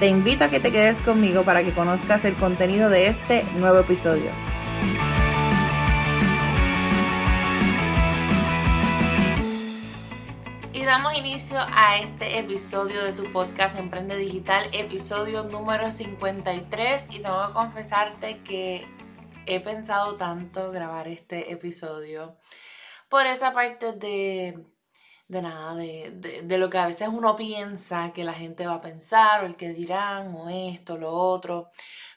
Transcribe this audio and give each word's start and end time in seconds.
Te 0.00 0.06
invito 0.06 0.44
a 0.44 0.48
que 0.48 0.60
te 0.60 0.72
quedes 0.72 0.96
conmigo 1.02 1.42
para 1.42 1.62
que 1.62 1.72
conozcas 1.72 2.24
el 2.24 2.34
contenido 2.34 2.88
de 2.88 3.08
este 3.08 3.44
nuevo 3.58 3.80
episodio. 3.80 4.30
Y 10.72 10.84
damos 10.86 11.18
inicio 11.18 11.58
a 11.58 11.98
este 11.98 12.38
episodio 12.38 13.04
de 13.04 13.12
tu 13.12 13.30
podcast 13.30 13.78
Emprende 13.78 14.16
Digital, 14.16 14.64
episodio 14.72 15.44
número 15.44 15.92
53. 15.92 17.08
Y 17.10 17.20
tengo 17.20 17.46
que 17.46 17.52
confesarte 17.52 18.38
que 18.38 18.86
he 19.44 19.60
pensado 19.60 20.14
tanto 20.14 20.72
grabar 20.72 21.08
este 21.08 21.52
episodio 21.52 22.38
por 23.10 23.26
esa 23.26 23.52
parte 23.52 23.92
de, 23.92 24.64
de 25.30 25.42
nada, 25.42 25.74
de, 25.76 26.42
de, 26.42 26.58
lo 26.58 26.68
que 26.70 26.78
a 26.78 26.86
veces 26.86 27.08
uno 27.08 27.36
piensa 27.36 28.12
que 28.12 28.24
la 28.24 28.34
gente 28.34 28.66
va 28.66 28.74
a 28.74 28.80
pensar 28.80 29.42
o 29.42 29.46
el 29.46 29.56
que 29.56 29.68
dirán 29.72 30.34
o 30.34 30.48
esto, 30.48 30.96
lo 30.98 31.12
otro. 31.12 31.70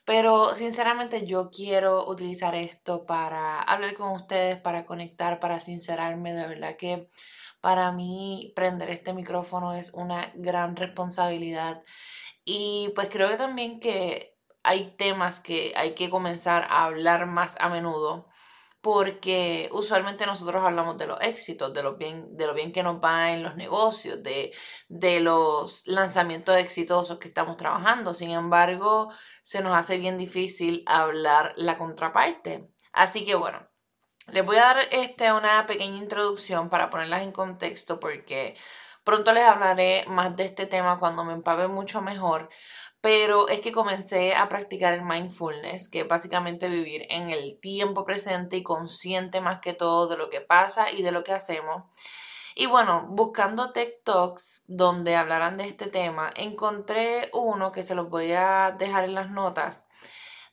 Pero 0.06 0.56
sinceramente 0.56 1.26
yo 1.28 1.52
quiero 1.52 2.08
utilizar 2.10 2.56
esto 2.56 3.06
para 3.06 3.62
hablar 3.62 3.94
con 3.94 4.12
ustedes, 4.14 4.60
para 4.60 4.86
conectar, 4.86 5.40
para 5.40 5.60
sincerarme. 5.60 6.34
De 6.34 6.48
verdad 6.48 6.76
que 6.78 7.10
para 7.62 7.92
mí 7.92 8.52
prender 8.56 8.90
este 8.90 9.14
micrófono 9.14 9.74
es 9.76 9.94
una 9.94 10.32
gran 10.36 10.76
responsabilidad 10.76 11.84
y 12.46 12.92
pues 12.96 13.10
creo 13.10 13.30
que 13.30 13.38
también 13.38 13.80
que 13.80 14.36
hay 14.64 14.92
temas 14.98 15.40
que 15.40 15.74
hay 15.76 15.94
que 15.96 16.10
comenzar 16.10 16.64
a 16.70 16.86
hablar 16.86 17.28
más 17.28 17.58
a 17.60 17.70
menudo 17.70 18.28
porque 18.84 19.70
usualmente 19.72 20.26
nosotros 20.26 20.62
hablamos 20.62 20.98
de 20.98 21.08
los 21.08 21.18
éxitos, 21.22 21.74
de 21.74 21.82
lo 21.84 21.96
bien, 21.96 22.36
de 22.36 22.46
lo 22.46 22.54
bien 22.54 22.74
que 22.74 22.84
nos 22.84 23.02
va 23.02 23.32
en 23.32 23.42
los 23.42 23.56
negocios, 23.56 24.22
de, 24.24 24.52
de 24.90 25.22
los 25.22 25.88
lanzamientos 25.88 26.58
exitosos 26.58 27.18
que 27.18 27.30
estamos 27.30 27.56
trabajando. 27.56 28.14
Sin 28.14 28.32
embargo, 28.32 29.10
se 29.44 29.62
nos 29.62 29.74
hace 29.74 29.96
bien 29.98 30.18
difícil 30.18 30.84
hablar 30.86 31.54
la 31.56 31.78
contraparte. 31.78 32.70
Así 32.92 33.24
que 33.26 33.36
bueno, 33.36 33.66
les 34.34 34.46
voy 34.46 34.58
a 34.58 34.74
dar 34.74 34.78
este, 34.92 35.32
una 35.32 35.66
pequeña 35.66 35.96
introducción 35.98 36.68
para 36.68 36.90
ponerlas 36.90 37.22
en 37.22 37.32
contexto 37.32 38.02
porque 38.02 38.58
pronto 39.06 39.32
les 39.32 39.46
hablaré 39.46 40.04
más 40.08 40.36
de 40.36 40.44
este 40.44 40.66
tema 40.66 41.00
cuando 41.00 41.24
me 41.24 41.32
empape 41.32 41.68
mucho 41.68 42.02
mejor. 42.02 42.50
Pero 43.04 43.50
es 43.50 43.60
que 43.60 43.74
comencé 43.74 44.34
a 44.34 44.48
practicar 44.48 44.94
el 44.94 45.02
mindfulness, 45.02 45.90
que 45.90 46.00
es 46.00 46.08
básicamente 46.08 46.70
vivir 46.70 47.06
en 47.10 47.32
el 47.32 47.60
tiempo 47.60 48.06
presente 48.06 48.56
y 48.56 48.64
consciente 48.64 49.42
más 49.42 49.60
que 49.60 49.74
todo 49.74 50.08
de 50.08 50.16
lo 50.16 50.30
que 50.30 50.40
pasa 50.40 50.90
y 50.90 51.02
de 51.02 51.12
lo 51.12 51.22
que 51.22 51.34
hacemos. 51.34 51.84
Y 52.56 52.68
bueno, 52.68 53.06
buscando 53.10 53.74
TikToks 53.74 54.64
donde 54.68 55.18
hablaran 55.18 55.58
de 55.58 55.68
este 55.68 55.88
tema, 55.88 56.32
encontré 56.34 57.30
uno 57.34 57.74
que 57.74 57.84
se 57.84 57.94
los 57.94 58.10
voy 58.10 58.32
a 58.32 58.74
dejar 58.80 59.04
en 59.04 59.16
las 59.16 59.30
notas 59.30 59.86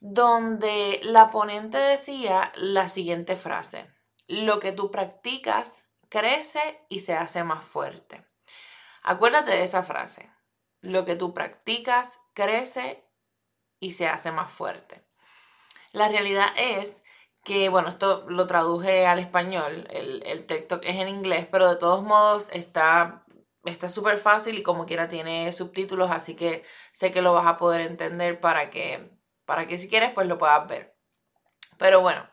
donde 0.01 0.99
la 1.05 1.31
ponente 1.31 1.79
decía 1.79 2.51
la 2.57 2.89
siguiente 2.89 3.37
frase, 3.37 3.87
lo 4.27 4.59
que 4.59 4.73
tú 4.73 4.91
practicas 4.91 5.89
crece 6.09 6.85
y 6.89 7.01
se 7.01 7.15
hace 7.15 7.45
más 7.45 7.63
fuerte. 7.63 8.27
Acuérdate 9.03 9.53
de 9.53 9.63
esa 9.63 9.85
frase, 9.85 10.29
lo 10.81 11.05
que 11.05 11.17
tú 11.17 11.35
practicas 11.35 12.21
crece 12.35 13.05
y 13.79 13.93
se 13.93 14.09
hace 14.09 14.33
más 14.33 14.51
fuerte. 14.51 15.05
La 15.93 16.09
realidad 16.09 16.49
es 16.57 17.03
que, 17.45 17.69
bueno, 17.69 17.89
esto 17.89 18.25
lo 18.29 18.47
traduje 18.47 19.07
al 19.07 19.19
español, 19.19 19.87
el, 19.91 20.23
el 20.27 20.47
TikTok 20.47 20.83
es 20.85 20.97
en 20.97 21.09
inglés, 21.09 21.47
pero 21.51 21.69
de 21.69 21.77
todos 21.77 22.03
modos 22.03 22.49
está 22.53 23.25
está 23.65 23.89
súper 23.89 24.19
fácil 24.19 24.59
y 24.59 24.63
como 24.63 24.87
quiera 24.87 25.09
tiene 25.09 25.53
subtítulos, 25.53 26.11
así 26.11 26.35
que 26.35 26.65
sé 26.93 27.13
que 27.13 27.23
lo 27.23 27.35
vas 27.35 27.47
a 27.47 27.57
poder 27.57 27.83
entender 27.83 28.41
para 28.41 28.71
que 28.71 29.11
para 29.45 29.67
que 29.67 29.79
si 29.79 29.89
quieres 29.89 30.13
pues 30.15 30.29
lo 30.29 30.39
puedas 30.39 30.67
ver. 30.69 30.97
Pero 31.79 32.01
bueno, 32.01 32.29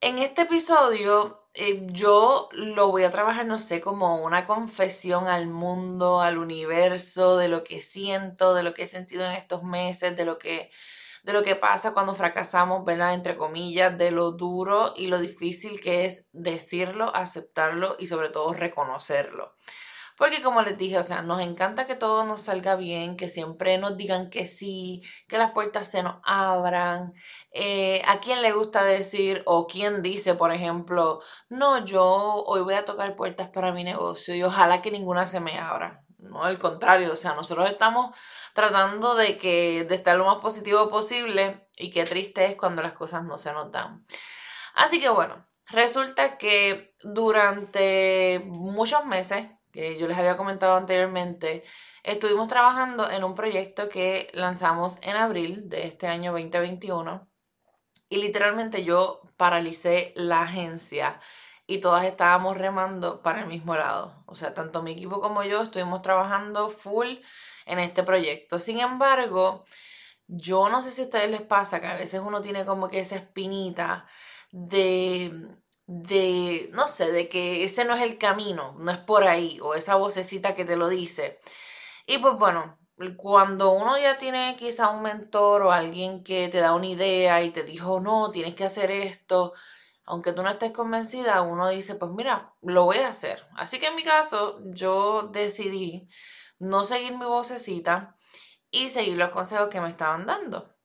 en 0.00 0.18
este 0.18 0.42
episodio 0.42 1.38
eh, 1.56 1.86
yo 1.86 2.48
lo 2.52 2.90
voy 2.90 3.04
a 3.04 3.10
trabajar, 3.10 3.46
no 3.46 3.58
sé, 3.58 3.80
como 3.80 4.22
una 4.22 4.46
confesión 4.46 5.26
al 5.28 5.46
mundo, 5.48 6.20
al 6.20 6.38
universo, 6.38 7.36
de 7.38 7.48
lo 7.48 7.64
que 7.64 7.80
siento, 7.82 8.54
de 8.54 8.62
lo 8.62 8.74
que 8.74 8.82
he 8.82 8.86
sentido 8.86 9.24
en 9.24 9.32
estos 9.32 9.62
meses, 9.62 10.16
de 10.16 10.24
lo 10.26 10.38
que, 10.38 10.70
de 11.22 11.32
lo 11.32 11.42
que 11.42 11.56
pasa 11.56 11.92
cuando 11.94 12.14
fracasamos, 12.14 12.84
¿verdad? 12.84 13.14
Entre 13.14 13.36
comillas, 13.36 13.96
de 13.96 14.10
lo 14.10 14.32
duro 14.32 14.92
y 14.96 15.06
lo 15.08 15.18
difícil 15.18 15.80
que 15.80 16.04
es 16.06 16.26
decirlo, 16.32 17.14
aceptarlo 17.16 17.96
y 17.98 18.06
sobre 18.08 18.28
todo 18.30 18.52
reconocerlo. 18.52 19.54
Porque 20.16 20.42
como 20.42 20.62
les 20.62 20.78
dije, 20.78 20.98
o 20.98 21.02
sea, 21.02 21.20
nos 21.22 21.42
encanta 21.42 21.86
que 21.86 21.94
todo 21.94 22.24
nos 22.24 22.42
salga 22.42 22.74
bien, 22.76 23.16
que 23.16 23.28
siempre 23.28 23.76
nos 23.76 23.96
digan 23.98 24.30
que 24.30 24.46
sí, 24.46 25.02
que 25.28 25.36
las 25.36 25.52
puertas 25.52 25.88
se 25.90 26.02
nos 26.02 26.16
abran. 26.24 27.12
Eh, 27.52 28.02
¿A 28.06 28.18
quién 28.20 28.40
le 28.40 28.52
gusta 28.52 28.82
decir 28.84 29.42
o 29.44 29.66
quién 29.66 30.02
dice, 30.02 30.34
por 30.34 30.52
ejemplo, 30.52 31.20
no, 31.50 31.84
yo 31.84 32.02
hoy 32.46 32.62
voy 32.62 32.74
a 32.74 32.84
tocar 32.86 33.14
puertas 33.14 33.48
para 33.50 33.72
mi 33.72 33.84
negocio 33.84 34.34
y 34.34 34.42
ojalá 34.42 34.80
que 34.80 34.90
ninguna 34.90 35.26
se 35.26 35.40
me 35.40 35.58
abra? 35.58 36.02
No, 36.18 36.42
al 36.42 36.58
contrario, 36.58 37.12
o 37.12 37.16
sea, 37.16 37.34
nosotros 37.34 37.68
estamos 37.70 38.16
tratando 38.54 39.14
de 39.14 39.36
que 39.36 39.84
de 39.84 39.94
estar 39.94 40.16
lo 40.16 40.24
más 40.24 40.40
positivo 40.40 40.88
posible 40.88 41.68
y 41.76 41.90
qué 41.90 42.04
triste 42.04 42.46
es 42.46 42.56
cuando 42.56 42.82
las 42.82 42.94
cosas 42.94 43.22
no 43.24 43.36
se 43.36 43.52
notan. 43.52 44.06
Así 44.74 44.98
que 44.98 45.10
bueno, 45.10 45.46
resulta 45.68 46.38
que 46.38 46.94
durante 47.02 48.42
muchos 48.46 49.04
meses 49.04 49.50
yo 49.98 50.08
les 50.08 50.16
había 50.16 50.36
comentado 50.36 50.76
anteriormente, 50.76 51.64
estuvimos 52.02 52.48
trabajando 52.48 53.10
en 53.10 53.24
un 53.24 53.34
proyecto 53.34 53.88
que 53.88 54.30
lanzamos 54.32 54.98
en 55.02 55.16
abril 55.16 55.68
de 55.68 55.84
este 55.86 56.06
año 56.06 56.32
2021 56.32 57.28
y 58.08 58.16
literalmente 58.18 58.84
yo 58.84 59.20
paralicé 59.36 60.12
la 60.16 60.42
agencia 60.42 61.20
y 61.66 61.80
todas 61.80 62.04
estábamos 62.04 62.56
remando 62.56 63.22
para 63.22 63.40
el 63.40 63.48
mismo 63.48 63.74
lado. 63.76 64.22
O 64.26 64.34
sea, 64.34 64.54
tanto 64.54 64.82
mi 64.82 64.92
equipo 64.92 65.20
como 65.20 65.42
yo 65.42 65.62
estuvimos 65.62 66.02
trabajando 66.02 66.68
full 66.68 67.16
en 67.66 67.78
este 67.80 68.02
proyecto. 68.02 68.60
Sin 68.60 68.78
embargo, 68.78 69.64
yo 70.28 70.68
no 70.68 70.82
sé 70.82 70.92
si 70.92 71.02
a 71.02 71.04
ustedes 71.04 71.30
les 71.30 71.42
pasa 71.42 71.80
que 71.80 71.88
a 71.88 71.96
veces 71.96 72.20
uno 72.24 72.40
tiene 72.40 72.64
como 72.64 72.88
que 72.88 73.00
esa 73.00 73.16
espinita 73.16 74.06
de 74.52 75.48
de, 75.86 76.70
no 76.72 76.88
sé, 76.88 77.12
de 77.12 77.28
que 77.28 77.64
ese 77.64 77.84
no 77.84 77.94
es 77.94 78.02
el 78.02 78.18
camino, 78.18 78.74
no 78.78 78.90
es 78.90 78.98
por 78.98 79.24
ahí, 79.24 79.58
o 79.62 79.74
esa 79.74 79.96
vocecita 79.96 80.54
que 80.54 80.64
te 80.64 80.76
lo 80.76 80.88
dice. 80.88 81.40
Y 82.06 82.18
pues 82.18 82.36
bueno, 82.38 82.78
cuando 83.16 83.70
uno 83.72 83.98
ya 83.98 84.18
tiene 84.18 84.56
quizá 84.56 84.88
un 84.90 85.02
mentor 85.02 85.62
o 85.62 85.72
alguien 85.72 86.24
que 86.24 86.48
te 86.48 86.60
da 86.60 86.74
una 86.74 86.86
idea 86.86 87.42
y 87.42 87.50
te 87.50 87.62
dijo, 87.64 88.00
no, 88.00 88.30
tienes 88.30 88.54
que 88.54 88.64
hacer 88.64 88.90
esto, 88.90 89.52
aunque 90.04 90.32
tú 90.32 90.42
no 90.42 90.50
estés 90.50 90.72
convencida, 90.72 91.42
uno 91.42 91.68
dice, 91.68 91.96
pues 91.96 92.10
mira, 92.12 92.54
lo 92.62 92.84
voy 92.84 92.98
a 92.98 93.08
hacer. 93.08 93.46
Así 93.56 93.78
que 93.80 93.88
en 93.88 93.96
mi 93.96 94.04
caso, 94.04 94.60
yo 94.66 95.28
decidí 95.32 96.08
no 96.58 96.84
seguir 96.84 97.16
mi 97.18 97.26
vocecita 97.26 98.16
y 98.70 98.88
seguir 98.90 99.16
los 99.16 99.30
consejos 99.30 99.68
que 99.68 99.80
me 99.80 99.88
estaban 99.88 100.26
dando. 100.26 100.75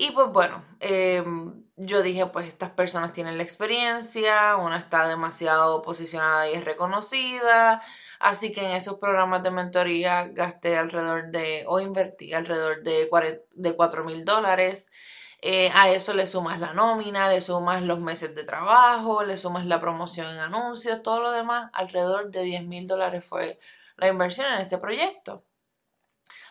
Y 0.00 0.12
pues 0.12 0.28
bueno, 0.30 0.64
em, 0.78 1.64
yo 1.76 2.02
dije, 2.02 2.26
pues 2.26 2.46
estas 2.46 2.70
personas 2.70 3.10
tienen 3.12 3.36
la 3.36 3.42
experiencia, 3.42 4.54
una 4.56 4.78
está 4.78 5.08
demasiado 5.08 5.82
posicionada 5.82 6.48
y 6.48 6.54
es 6.54 6.64
reconocida, 6.64 7.82
así 8.20 8.52
que 8.52 8.64
en 8.64 8.70
esos 8.76 8.98
programas 8.98 9.42
de 9.42 9.50
mentoría 9.50 10.28
gasté 10.28 10.76
alrededor 10.78 11.32
de, 11.32 11.64
o 11.66 11.80
invertí 11.80 12.32
alrededor 12.32 12.84
de, 12.84 13.08
de 13.54 13.76
4 13.76 14.04
mil 14.04 14.24
dólares. 14.24 14.88
Eh, 15.42 15.70
a 15.74 15.90
eso 15.90 16.14
le 16.14 16.26
sumas 16.28 16.60
la 16.60 16.74
nómina, 16.74 17.28
le 17.28 17.40
sumas 17.42 17.82
los 17.82 17.98
meses 18.00 18.34
de 18.36 18.44
trabajo, 18.44 19.24
le 19.24 19.36
sumas 19.36 19.66
la 19.66 19.80
promoción 19.80 20.28
en 20.28 20.38
anuncios, 20.38 21.02
todo 21.02 21.20
lo 21.22 21.32
demás, 21.32 21.70
alrededor 21.74 22.30
de 22.30 22.42
10 22.42 22.64
mil 22.66 22.86
dólares 22.86 23.24
fue 23.24 23.58
la 23.96 24.08
inversión 24.08 24.46
en 24.52 24.60
este 24.60 24.78
proyecto. 24.78 25.44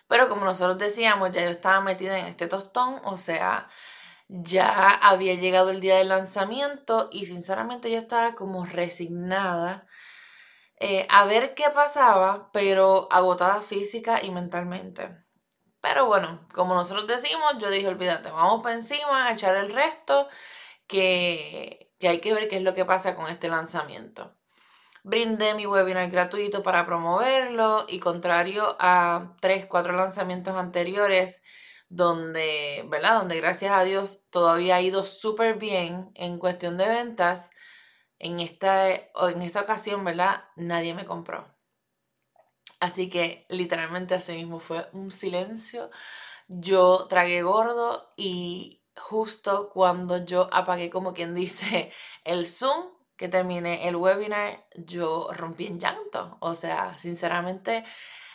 Pero 0.08 0.30
como 0.30 0.46
nosotros 0.46 0.78
decíamos, 0.78 1.32
ya 1.32 1.44
yo 1.44 1.50
estaba 1.50 1.82
metida 1.82 2.18
en 2.20 2.28
este 2.28 2.48
tostón, 2.48 3.02
o 3.04 3.18
sea, 3.18 3.70
ya 4.30 4.90
había 4.90 5.36
llegado 5.36 5.70
el 5.72 5.82
día 5.82 5.98
del 5.98 6.10
lanzamiento 6.10 7.10
y 7.12 7.26
sinceramente 7.26 7.92
yo 7.92 7.98
estaba 7.98 8.36
como 8.36 8.66
resignada 8.66 9.88
eh, 10.80 11.08
a 11.10 11.26
ver 11.26 11.56
qué 11.56 11.66
pasaba, 11.74 12.52
pero 12.54 13.08
agotada 13.12 13.62
física 13.62 14.24
y 14.24 14.32
mentalmente. 14.32 15.10
Pero 15.82 16.06
bueno, 16.06 16.46
como 16.54 16.76
nosotros 16.76 17.08
decimos, 17.08 17.56
yo 17.60 17.70
dije, 17.70 17.88
olvídate, 17.88 18.32
vamos 18.32 18.62
para 18.64 18.76
encima 18.76 19.28
a 19.28 19.34
echar 19.34 19.56
el 19.56 19.74
resto, 19.74 20.28
que, 20.88 21.94
que 22.00 22.08
hay 22.10 22.20
que 22.22 22.34
ver 22.34 22.50
qué 22.50 22.58
es 22.58 22.64
lo 22.64 22.76
que 22.76 22.86
pasa 22.86 23.16
con 23.16 23.28
este 23.30 23.50
lanzamiento. 23.50 24.37
Brindé 25.08 25.54
mi 25.54 25.66
webinar 25.66 26.10
gratuito 26.10 26.64
para 26.64 26.86
promoverlo 26.86 27.86
y 27.88 28.00
contrario 28.00 28.76
a 28.78 29.38
tres, 29.40 29.66
cuatro 29.66 29.94
lanzamientos 29.94 30.54
anteriores, 30.56 31.42
donde, 31.88 32.84
¿verdad? 32.90 33.20
Donde 33.20 33.38
gracias 33.38 33.72
a 33.72 33.86
Dios 33.86 34.24
todavía 34.32 34.76
ha 34.76 34.82
ido 34.82 35.04
súper 35.04 35.58
bien 35.58 36.12
en 36.16 36.38
cuestión 36.38 36.76
de 36.76 36.90
ventas, 36.90 37.50
en 38.20 38.42
esta, 38.42 38.92
en 38.92 39.42
esta 39.44 39.62
ocasión, 39.62 40.04
¿verdad? 40.04 40.44
Nadie 40.58 40.94
me 40.94 41.06
compró. 41.06 41.48
Así 42.82 43.10
que 43.10 43.46
literalmente 43.48 44.14
así 44.14 44.34
mismo 44.34 44.60
fue 44.60 44.90
un 44.92 45.12
silencio. 45.12 45.90
Yo 46.50 47.08
tragué 47.08 47.44
gordo 47.44 48.12
y 48.18 48.84
justo 48.98 49.70
cuando 49.70 50.26
yo 50.26 50.50
apagué 50.52 50.90
como 50.90 51.14
quien 51.14 51.34
dice 51.34 51.94
el 52.26 52.46
Zoom, 52.46 52.97
que 53.18 53.28
terminé 53.28 53.88
el 53.88 53.96
webinar, 53.96 54.66
yo 54.76 55.30
rompí 55.34 55.68
en 55.68 55.80
llanto. 55.80 56.38
O 56.40 56.56
sea, 56.56 56.98
sinceramente, 56.98 57.84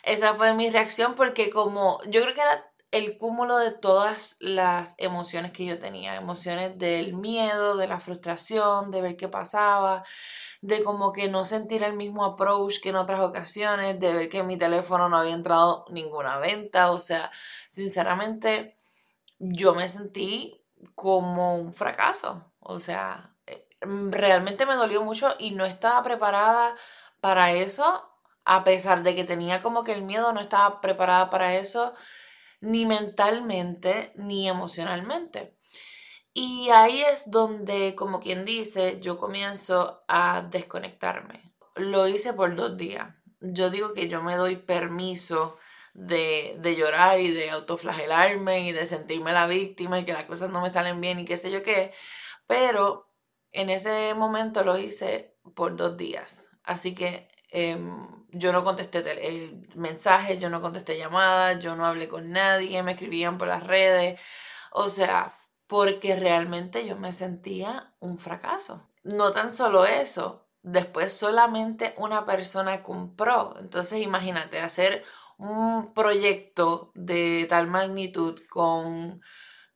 esa 0.03 0.35
fue 0.35 0.53
mi 0.53 0.69
reacción 0.69 1.15
porque 1.15 1.49
como 1.49 1.99
yo 2.03 2.21
creo 2.21 2.33
que 2.35 2.41
era 2.41 2.73
el 2.91 3.17
cúmulo 3.17 3.57
de 3.57 3.71
todas 3.71 4.37
las 4.39 4.93
emociones 4.99 5.51
que 5.51 5.65
yo 5.65 5.79
tenía, 5.79 6.15
emociones 6.15 6.77
del 6.77 7.15
miedo, 7.15 7.75
de 7.75 7.87
la 7.87 7.99
frustración, 7.99 8.91
de 8.91 9.01
ver 9.01 9.17
qué 9.17 9.27
pasaba, 9.27 10.03
de 10.61 10.83
como 10.83 11.11
que 11.11 11.27
no 11.27 11.43
sentir 11.43 11.81
el 11.81 11.93
mismo 11.93 12.23
approach 12.23 12.79
que 12.81 12.89
en 12.89 12.97
otras 12.97 13.19
ocasiones, 13.21 13.99
de 13.99 14.13
ver 14.13 14.29
que 14.29 14.43
mi 14.43 14.57
teléfono 14.57 15.09
no 15.09 15.17
había 15.17 15.33
entrado 15.33 15.85
ninguna 15.89 16.37
venta, 16.37 16.91
o 16.91 16.99
sea, 16.99 17.31
sinceramente 17.67 18.77
yo 19.39 19.73
me 19.73 19.89
sentí 19.89 20.63
como 20.93 21.55
un 21.55 21.73
fracaso, 21.73 22.51
o 22.59 22.79
sea, 22.79 23.32
realmente 23.85 24.65
me 24.65 24.75
dolió 24.75 25.03
mucho 25.03 25.35
y 25.39 25.51
no 25.51 25.65
estaba 25.65 26.01
preparada 26.03 26.75
para 27.21 27.51
eso, 27.53 28.09
a 28.45 28.63
pesar 28.63 29.03
de 29.03 29.15
que 29.15 29.23
tenía 29.23 29.61
como 29.61 29.83
que 29.83 29.93
el 29.93 30.03
miedo, 30.03 30.33
no 30.33 30.41
estaba 30.41 30.81
preparada 30.81 31.29
para 31.29 31.55
eso 31.55 31.93
ni 32.61 32.85
mentalmente 32.85 34.13
ni 34.15 34.47
emocionalmente. 34.47 35.55
Y 36.33 36.69
ahí 36.69 37.01
es 37.01 37.29
donde, 37.29 37.93
como 37.93 38.19
quien 38.19 38.45
dice, 38.45 38.99
yo 38.99 39.17
comienzo 39.17 40.03
a 40.07 40.41
desconectarme. 40.41 41.53
Lo 41.75 42.07
hice 42.07 42.33
por 42.33 42.55
dos 42.55 42.75
días. 42.77 43.13
Yo 43.41 43.69
digo 43.69 43.93
que 43.93 44.07
yo 44.07 44.23
me 44.23 44.35
doy 44.35 44.55
permiso 44.55 45.57
de, 45.93 46.55
de, 46.59 46.75
llorar 46.75 47.19
y 47.19 47.31
de 47.31 47.51
autoflagelarme 47.51 48.61
y 48.67 48.71
de 48.71 48.87
sentirme 48.87 49.31
la 49.31 49.45
víctima 49.45 49.99
y 49.99 50.05
que 50.05 50.13
las 50.13 50.23
cosas 50.23 50.49
no 50.49 50.61
me 50.61 50.71
salen 50.71 51.01
bien 51.01 51.19
y 51.19 51.25
qué 51.25 51.37
sé 51.37 51.51
yo 51.51 51.61
qué. 51.61 51.93
Pero 52.47 53.12
en 53.53 53.69
ese 53.69 54.13
momento 54.13 54.63
lo 54.63 54.77
hice 54.77 55.37
por 55.55 55.75
dos 55.75 55.95
días. 55.97 56.45
Así 56.63 56.93
que 56.93 57.29
Em, 57.55 58.07
yo 58.31 58.51
no 58.51 58.63
contesté 58.63 59.03
eh, 59.05 59.53
mensajes, 59.75 60.39
yo 60.39 60.49
no 60.49 60.59
contesté 60.59 60.97
llamadas, 60.97 61.59
yo 61.63 61.75
no 61.75 61.85
hablé 61.85 62.09
con 62.09 62.31
nadie, 62.31 62.81
me 62.81 62.93
escribían 62.93 63.37
por 63.37 63.47
las 63.47 63.63
redes. 63.63 64.19
O 64.71 64.89
sea, 64.89 65.33
porque 65.67 66.15
realmente 66.15 66.87
yo 66.87 66.97
me 66.97 67.13
sentía 67.13 67.93
un 67.99 68.17
fracaso. 68.17 68.89
No 69.03 69.33
tan 69.33 69.51
solo 69.51 69.85
eso, 69.85 70.47
después 70.63 71.13
solamente 71.13 71.93
una 71.97 72.25
persona 72.25 72.81
compró. 72.81 73.55
Entonces 73.59 74.01
imagínate, 74.01 74.59
hacer 74.59 75.03
un 75.37 75.93
proyecto 75.93 76.91
de 76.95 77.45
tal 77.49 77.67
magnitud 77.67 78.39
con, 78.49 79.21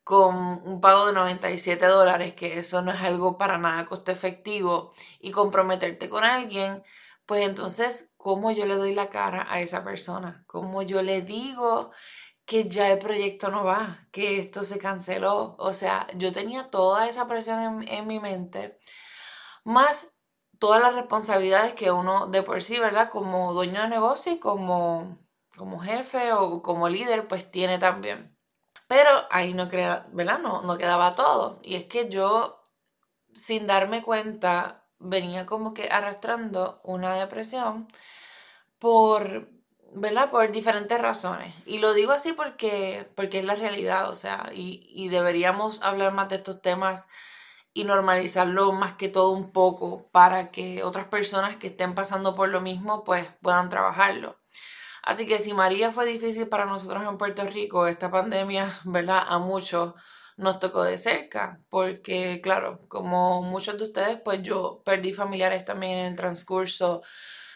con 0.08 0.36
un 0.66 0.80
pago 0.82 1.08
de 1.08 1.14
97 1.14 1.86
dólares, 1.86 2.34
que 2.34 2.60
eso 2.60 2.82
no 2.82 2.92
es 2.94 3.02
algo 3.02 3.38
para 3.38 3.58
nada 3.58 3.88
costo 3.88 4.12
efectivo, 4.12 4.94
y 5.20 5.32
comprometerte 5.32 6.10
con 6.10 6.24
alguien 6.24 6.84
pues 7.28 7.46
entonces, 7.46 8.14
¿cómo 8.18 8.52
yo 8.52 8.66
le 8.66 8.78
doy 8.78 8.96
la 8.96 9.10
cara 9.10 9.46
a 9.50 9.60
esa 9.62 9.84
persona? 9.84 10.46
¿Cómo 10.48 10.82
yo 10.84 11.02
le 11.04 11.22
digo 11.22 11.92
que 12.46 12.70
ya 12.70 12.90
el 12.90 13.00
proyecto 13.00 13.50
no 13.50 13.66
va, 13.66 14.08
que 14.12 14.40
esto 14.40 14.64
se 14.64 14.80
canceló? 14.80 15.56
O 15.60 15.74
sea, 15.74 16.08
yo 16.16 16.32
tenía 16.32 16.70
toda 16.72 17.10
esa 17.10 17.28
presión 17.28 17.84
en, 17.88 18.08
mi 18.08 18.20
mente, 18.22 18.80
más 19.66 20.16
todas 20.60 20.82
las 20.82 20.96
responsabilidades 20.96 21.74
que 21.76 21.92
uno 21.92 22.28
de 22.28 22.44
por 22.44 22.64
sí, 22.64 22.80
¿verdad? 22.80 23.10
Como 23.12 23.54
dueño 23.54 23.82
de 23.82 23.90
negocio 23.90 24.32
y 24.34 24.40
como, 24.40 25.20
como 25.58 25.80
jefe 25.80 26.34
o 26.34 26.62
como 26.64 26.90
líder, 26.90 27.28
pues 27.28 27.52
tiene 27.52 27.80
también. 27.80 28.37
Pero 28.88 29.10
ahí 29.32 29.54
no, 29.54 29.70
queda, 29.70 30.08
¿verdad? 30.14 30.40
No, 30.40 30.62
no 30.62 30.78
quedaba 30.78 31.16
todo. 31.16 31.60
Y 31.64 31.76
es 31.76 31.86
que 31.86 32.10
yo, 32.10 32.64
sin 33.34 33.68
darme 33.68 34.02
cuenta, 34.04 34.86
venía 35.00 35.46
como 35.46 35.74
que 35.74 35.90
arrastrando 35.92 36.82
una 36.84 37.16
depresión 37.16 37.88
por, 38.80 39.50
¿verdad? 39.94 40.30
Por 40.30 40.52
diferentes 40.52 41.00
razones. 41.02 41.54
Y 41.66 41.80
lo 41.80 41.94
digo 41.94 42.12
así 42.14 42.34
porque, 42.34 43.10
porque 43.16 43.40
es 43.40 43.46
la 43.46 43.56
realidad, 43.56 44.10
o 44.10 44.16
sea, 44.16 44.50
y, 44.54 44.84
y 44.90 45.10
deberíamos 45.10 45.82
hablar 45.84 46.14
más 46.14 46.30
de 46.30 46.38
estos 46.38 46.62
temas 46.62 47.08
y 47.74 47.84
normalizarlo 47.84 48.72
más 48.72 48.94
que 48.94 49.10
todo 49.10 49.32
un 49.32 49.52
poco 49.52 50.10
para 50.12 50.52
que 50.52 50.84
otras 50.84 51.08
personas 51.08 51.58
que 51.58 51.68
estén 51.68 51.96
pasando 51.96 52.36
por 52.36 52.50
lo 52.50 52.62
mismo 52.62 53.04
pues 53.04 53.30
puedan 53.42 53.70
trabajarlo. 53.70 54.38
Así 55.08 55.26
que 55.26 55.40
si 55.40 55.54
María 55.54 55.90
fue 55.90 56.06
difícil 56.06 56.50
para 56.50 56.66
nosotros 56.66 57.02
en 57.02 57.18
Puerto 57.18 57.46
Rico, 57.46 57.88
esta 57.88 58.12
pandemia, 58.12 58.78
¿verdad? 58.84 59.24
A 59.26 59.40
muchos 59.40 59.94
nos 60.36 60.60
tocó 60.60 60.84
de 60.84 60.98
cerca, 60.98 61.62
porque 61.70 62.42
claro, 62.44 62.82
como 62.90 63.42
muchos 63.42 63.78
de 63.78 63.86
ustedes, 63.86 64.20
pues 64.20 64.44
yo 64.44 64.82
perdí 64.84 65.14
familiares 65.14 65.64
también 65.64 65.98
en 65.98 66.06
el 66.08 66.16
transcurso 66.18 67.04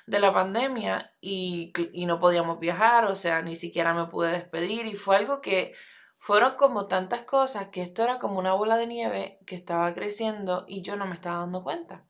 de 0.08 0.20
la 0.20 0.32
pandemia 0.32 1.14
y, 1.20 1.74
no 2.08 2.22
podíamos 2.22 2.58
viajar, 2.58 3.04
o 3.04 3.18
sea, 3.18 3.42
ni 3.42 3.58
siquiera 3.58 3.94
me 3.94 4.06
pude 4.06 4.32
despedir 4.32 4.86
y 4.86 4.96
fue 4.96 5.18
algo 5.18 5.42
que 5.42 5.74
fueron 6.18 6.56
como 6.56 6.88
tantas 6.88 7.24
cosas 7.24 7.68
que 7.68 7.82
esto 7.82 8.04
era 8.04 8.18
como 8.18 8.40
una 8.40 8.54
bola 8.54 8.78
de 8.78 8.88
nieve 8.88 9.40
que 9.46 9.56
estaba 9.56 9.94
creciendo 9.94 10.64
y 10.70 10.84
yo 10.84 10.96
no 10.96 11.06
me 11.06 11.16
estaba 11.16 11.40
dando 11.40 11.64
cuenta. 11.64 12.06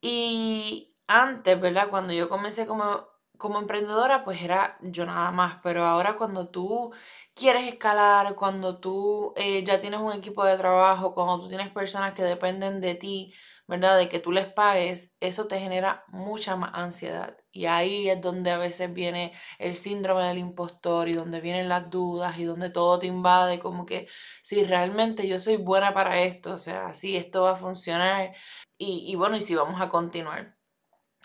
Y 0.00 0.96
antes, 1.06 1.60
¿verdad? 1.60 1.88
Cuando 1.88 2.12
yo 2.12 2.28
comencé 2.28 2.66
como, 2.66 3.13
como 3.38 3.58
emprendedora, 3.58 4.24
pues 4.24 4.42
era 4.42 4.78
yo 4.82 5.06
nada 5.06 5.30
más, 5.30 5.58
pero 5.62 5.84
ahora 5.84 6.16
cuando 6.16 6.48
tú 6.48 6.92
quieres 7.34 7.66
escalar, 7.68 8.34
cuando 8.36 8.78
tú 8.78 9.32
eh, 9.36 9.64
ya 9.64 9.80
tienes 9.80 10.00
un 10.00 10.12
equipo 10.12 10.44
de 10.44 10.56
trabajo, 10.56 11.14
cuando 11.14 11.40
tú 11.40 11.48
tienes 11.48 11.70
personas 11.70 12.14
que 12.14 12.22
dependen 12.22 12.80
de 12.80 12.94
ti, 12.94 13.34
¿verdad? 13.66 13.98
De 13.98 14.08
que 14.08 14.20
tú 14.20 14.30
les 14.32 14.46
pagues, 14.52 15.14
eso 15.20 15.46
te 15.46 15.58
genera 15.58 16.04
mucha 16.08 16.56
más 16.56 16.70
ansiedad. 16.74 17.36
Y 17.50 17.66
ahí 17.66 18.08
es 18.08 18.20
donde 18.20 18.50
a 18.50 18.58
veces 18.58 18.92
viene 18.92 19.32
el 19.58 19.74
síndrome 19.74 20.24
del 20.24 20.38
impostor 20.38 21.08
y 21.08 21.14
donde 21.14 21.40
vienen 21.40 21.68
las 21.68 21.90
dudas 21.90 22.38
y 22.38 22.44
donde 22.44 22.70
todo 22.70 22.98
te 22.98 23.06
invade, 23.06 23.58
como 23.60 23.86
que 23.86 24.08
si 24.42 24.64
realmente 24.64 25.26
yo 25.28 25.38
soy 25.38 25.56
buena 25.56 25.94
para 25.94 26.20
esto, 26.22 26.52
o 26.54 26.58
sea, 26.58 26.94
si 26.94 27.16
esto 27.16 27.44
va 27.44 27.52
a 27.52 27.56
funcionar 27.56 28.34
y, 28.78 29.10
y 29.10 29.14
bueno, 29.16 29.36
y 29.36 29.40
si 29.40 29.54
vamos 29.54 29.80
a 29.80 29.88
continuar. 29.88 30.56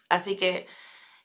Así 0.10 0.36
que, 0.38 0.68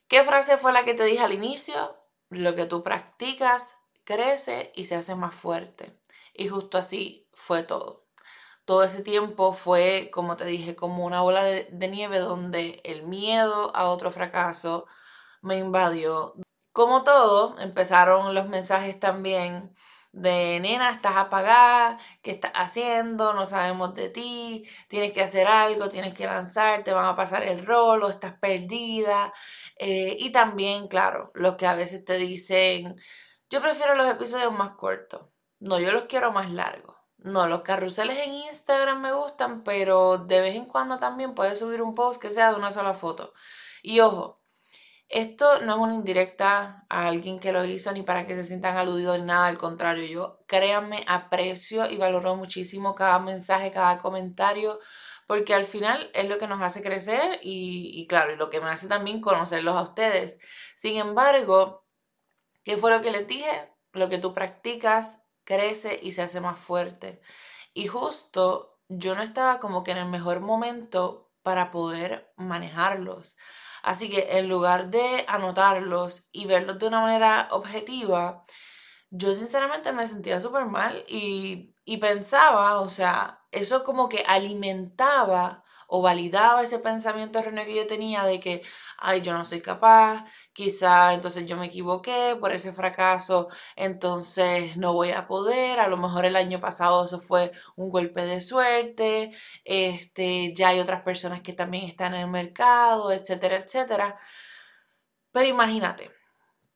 ¿qué 0.08 0.24
frase 0.24 0.56
fue 0.56 0.72
la 0.72 0.84
que 0.84 0.94
te 0.94 1.04
dije 1.04 1.22
al 1.22 1.32
inicio? 1.32 1.96
Lo 2.30 2.54
que 2.54 2.66
tú 2.66 2.82
practicas 2.82 3.76
crece 4.04 4.72
y 4.74 4.84
se 4.84 4.96
hace 4.96 5.14
más 5.14 5.34
fuerte. 5.34 5.98
Y 6.34 6.48
justo 6.48 6.78
así 6.78 7.28
fue 7.32 7.62
todo. 7.62 8.04
Todo 8.64 8.82
ese 8.82 9.02
tiempo 9.02 9.52
fue, 9.52 10.10
como 10.12 10.36
te 10.36 10.46
dije, 10.46 10.74
como 10.74 11.04
una 11.04 11.20
bola 11.20 11.44
de, 11.44 11.88
nieve 11.88 12.18
donde 12.18 12.80
el 12.84 13.02
miedo 13.06 13.74
a 13.76 13.84
otro 13.90 14.10
fracaso 14.10 14.86
me 15.42 15.58
invadió. 15.58 16.34
Como 16.72 17.04
todo, 17.04 17.58
empezaron 17.60 18.34
los 18.34 18.48
mensajes 18.48 18.98
también 18.98 19.74
de 20.12 20.60
nena, 20.60 20.90
estás 20.90 21.16
apagada, 21.16 21.98
¿qué 22.22 22.30
estás 22.32 22.52
haciendo? 22.54 23.34
No 23.34 23.46
sabemos 23.46 23.94
de 23.94 24.08
ti, 24.08 24.64
tienes 24.88 25.12
que 25.12 25.22
hacer 25.22 25.46
algo, 25.46 25.90
tienes 25.90 26.14
que 26.14 26.26
lanzar, 26.26 26.84
te 26.84 26.92
van 26.92 27.06
a 27.06 27.16
pasar 27.16 27.42
el 27.42 27.66
rol 27.66 28.02
o 28.02 28.10
estás 28.10 28.34
perdida. 28.38 29.32
Eh, 29.76 30.16
y 30.18 30.30
también, 30.30 30.88
claro, 30.88 31.30
los 31.34 31.56
que 31.56 31.66
a 31.66 31.74
veces 31.74 32.04
te 32.04 32.16
dicen, 32.16 32.96
yo 33.50 33.60
prefiero 33.62 33.94
los 33.94 34.08
episodios 34.10 34.52
más 34.52 34.72
cortos. 34.72 35.22
No, 35.60 35.78
yo 35.80 35.92
los 35.92 36.04
quiero 36.04 36.32
más 36.32 36.50
largos. 36.50 36.96
No, 37.18 37.48
los 37.48 37.62
carruseles 37.62 38.18
en 38.18 38.34
Instagram 38.34 39.00
me 39.00 39.12
gustan, 39.12 39.64
pero 39.64 40.18
de 40.18 40.40
vez 40.40 40.54
en 40.56 40.66
cuando 40.66 40.98
también 40.98 41.34
puedes 41.34 41.58
subir 41.58 41.80
un 41.82 41.94
post 41.94 42.20
que 42.20 42.30
sea 42.30 42.50
de 42.50 42.58
una 42.58 42.70
sola 42.70 42.92
foto. 42.92 43.32
Y 43.82 44.00
ojo, 44.00 44.42
esto 45.08 45.60
no 45.60 45.74
es 45.74 45.78
una 45.78 45.94
indirecta 45.94 46.84
a 46.88 47.06
alguien 47.06 47.38
que 47.38 47.52
lo 47.52 47.64
hizo 47.64 47.92
ni 47.92 48.02
para 48.02 48.26
que 48.26 48.34
se 48.34 48.44
sientan 48.44 48.76
aludidos 48.76 49.18
ni 49.18 49.26
nada, 49.26 49.46
al 49.46 49.58
contrario, 49.58 50.06
yo 50.06 50.44
créanme, 50.46 51.04
aprecio 51.06 51.88
y 51.88 51.96
valoro 51.98 52.36
muchísimo 52.36 52.94
cada 52.94 53.18
mensaje, 53.20 53.70
cada 53.70 53.98
comentario, 53.98 54.80
porque 55.26 55.54
al 55.54 55.64
final 55.64 56.10
es 56.14 56.28
lo 56.28 56.38
que 56.38 56.46
nos 56.46 56.62
hace 56.62 56.82
crecer 56.82 57.40
y, 57.42 58.06
claro, 58.08 58.32
y 58.32 58.36
lo 58.36 58.50
que 58.50 58.60
me 58.60 58.70
hace 58.70 58.88
también 58.88 59.20
conocerlos 59.20 59.76
a 59.76 59.82
ustedes. 59.82 60.38
Sin 60.76 60.96
embargo, 60.96 61.84
¿Qué 62.64 62.78
fue 62.78 62.90
lo 62.90 63.02
que 63.02 63.12
les 63.12 63.26
dije? 63.28 63.70
lo 63.92 64.08
que 64.08 64.18
tú 64.18 64.34
practicas 64.34 65.22
crece 65.44 66.00
y 66.02 66.12
se 66.12 66.22
hace 66.22 66.40
más 66.40 66.58
fuerte. 66.58 67.20
Y 67.74 67.86
justo 67.86 68.80
yo 68.88 69.14
no 69.14 69.22
estaba 69.22 69.60
como 69.60 69.84
que 69.84 69.92
en 69.92 69.98
el 69.98 70.08
mejor 70.08 70.40
momento 70.40 71.30
para 71.42 71.70
poder 71.70 72.32
manejarlos. 72.36 73.36
Así 73.84 74.10
que 74.10 74.38
en 74.38 74.48
lugar 74.48 74.90
de 74.90 75.24
anotarlos 75.28 76.28
y 76.32 76.46
verlos 76.46 76.80
de 76.80 76.88
una 76.88 77.00
manera 77.02 77.48
objetiva, 77.52 78.42
yo 79.10 79.32
sinceramente 79.34 79.92
me 79.92 80.08
sentía 80.08 80.40
súper 80.40 80.64
mal 80.64 81.04
y 81.06 81.96
pensaba, 81.98 82.80
o 82.80 82.88
sea, 82.88 83.43
eso 83.54 83.84
como 83.84 84.08
que 84.08 84.24
alimentaba 84.26 85.62
o 85.88 86.02
validaba 86.02 86.62
ese 86.62 86.78
pensamiento 86.78 87.38
erróneo 87.38 87.64
que 87.64 87.74
yo 87.76 87.86
tenía 87.86 88.24
de 88.24 88.40
que, 88.40 88.62
ay, 88.98 89.20
yo 89.22 89.32
no 89.34 89.44
soy 89.44 89.60
capaz, 89.60 90.24
quizá 90.52 91.12
entonces 91.14 91.46
yo 91.46 91.56
me 91.56 91.66
equivoqué 91.66 92.36
por 92.40 92.52
ese 92.52 92.72
fracaso, 92.72 93.48
entonces 93.76 94.76
no 94.76 94.92
voy 94.94 95.10
a 95.12 95.26
poder, 95.26 95.80
a 95.80 95.88
lo 95.88 95.96
mejor 95.96 96.24
el 96.24 96.36
año 96.36 96.60
pasado 96.60 97.04
eso 97.04 97.20
fue 97.20 97.52
un 97.76 97.90
golpe 97.90 98.22
de 98.24 98.40
suerte, 98.40 99.32
este, 99.64 100.54
ya 100.54 100.68
hay 100.68 100.80
otras 100.80 101.02
personas 101.02 101.42
que 101.42 101.52
también 101.52 101.84
están 101.84 102.14
en 102.14 102.22
el 102.22 102.28
mercado, 102.28 103.12
etcétera, 103.12 103.56
etcétera. 103.56 104.16
Pero 105.32 105.48
imagínate, 105.48 106.10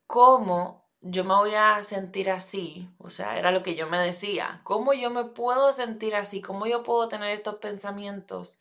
¿cómo 0.06 0.87
yo 1.00 1.24
me 1.24 1.34
voy 1.34 1.54
a 1.54 1.82
sentir 1.84 2.30
así? 2.30 2.90
O 2.98 3.10
sea, 3.10 3.38
era 3.38 3.50
lo 3.50 3.62
que 3.62 3.74
yo 3.74 3.86
me 3.88 3.98
decía, 3.98 4.60
¿cómo 4.64 4.92
yo 4.94 5.10
me 5.10 5.24
puedo 5.24 5.72
sentir 5.72 6.16
así? 6.16 6.40
¿Cómo 6.40 6.66
yo 6.66 6.82
puedo 6.82 7.08
tener 7.08 7.30
estos 7.30 7.56
pensamientos? 7.56 8.60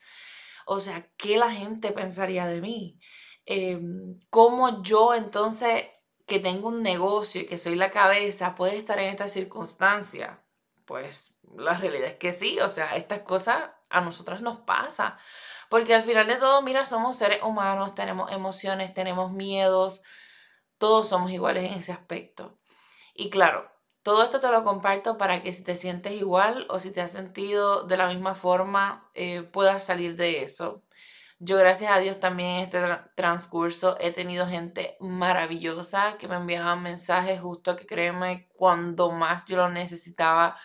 O 0.66 0.80
sea, 0.80 1.08
¿qué 1.18 1.38
la 1.38 1.52
gente 1.52 1.92
pensaría 1.92 2.48
de 2.48 2.62
mí? 2.62 3.00
Em, 3.46 4.20
¿Cómo 4.30 4.84
yo 4.84 5.14
entonces, 5.14 5.86
que 6.26 6.40
tengo 6.40 6.68
un 6.68 6.84
negocio 6.84 7.42
y 7.42 7.46
que 7.48 7.58
soy 7.58 7.76
la 7.76 7.92
cabeza, 7.92 8.56
puede 8.56 8.78
estar 8.78 9.00
en 9.00 9.08
esta 9.10 9.30
circunstancia? 9.30 10.44
Pues 10.86 11.40
la 11.56 11.74
realidad 11.74 12.08
es 12.10 12.16
que 12.16 12.34
sí, 12.34 12.60
o 12.60 12.70
sea, 12.70 12.96
estas 12.98 13.22
cosas 13.22 13.72
a 13.90 14.02
nosotras 14.02 14.42
nos 14.42 14.60
pasa. 14.60 15.18
Porque 15.70 15.94
al 15.96 16.04
final 16.04 16.28
de 16.28 16.36
todo, 16.36 16.62
mira, 16.62 16.86
somos 16.86 17.18
seres 17.18 17.42
humanos, 17.44 17.96
tenemos 17.96 18.32
emociones, 18.32 18.94
tenemos 18.94 19.32
miedos, 19.32 20.04
todos 20.78 21.10
somos 21.10 21.32
iguales 21.32 21.72
en 21.72 21.80
ese 21.80 21.92
aspecto. 21.92 22.58
Y 23.14 23.30
claro, 23.30 23.72
todo 24.04 24.24
esto 24.24 24.40
te 24.40 24.50
lo 24.50 24.64
comparto 24.64 25.18
para 25.18 25.42
que 25.42 25.52
si 25.54 25.64
te 25.64 25.76
sientes 25.76 26.14
igual 26.14 26.66
o 26.70 26.80
si 26.80 26.92
te 26.92 27.02
has 27.02 27.12
sentido 27.12 27.84
de 27.88 27.98
la 27.98 28.08
misma 28.08 28.36
forma, 28.36 29.10
eh, 29.16 29.42
puedas 29.42 29.84
salir 29.86 30.16
de 30.16 30.44
eso. 30.44 30.84
Yo 31.40 31.58
gracias 31.58 31.92
a 31.92 32.00
Dios 32.00 32.20
también 32.20 32.58
en 32.58 32.64
este 32.64 32.80
transcurso 33.16 33.96
he 34.00 34.12
tenido 34.12 34.48
gente 34.48 34.98
maravillosa 35.00 36.18
que 36.18 36.28
me 36.28 36.36
enviaban 36.36 36.82
mensajes 36.82 37.40
justo 37.42 37.76
que 37.76 37.86
créeme 37.86 38.50
cuando 38.56 39.12
más 39.12 39.46
yo 39.46 39.58
lo 39.58 39.70
necesitaba. 39.70 40.58